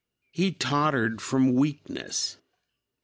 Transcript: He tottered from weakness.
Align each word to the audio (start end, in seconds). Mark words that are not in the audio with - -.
He 0.31 0.51
tottered 0.51 1.21
from 1.21 1.53
weakness. 1.53 2.37